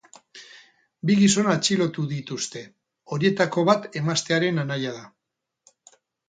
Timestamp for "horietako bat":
3.17-3.87